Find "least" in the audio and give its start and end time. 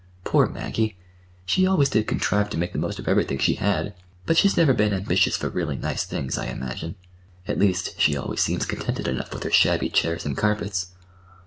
7.59-7.99